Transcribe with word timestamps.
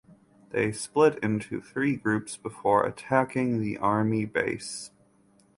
They 0.49 0.71
split 0.71 1.19
into 1.21 1.61
three 1.61 1.95
groups 1.95 2.35
before 2.35 2.87
attacking 2.87 3.61
the 3.61 3.77
army 3.77 4.25
base. 4.25 4.89